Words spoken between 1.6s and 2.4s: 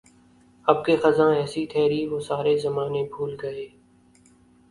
ٹھہری وہ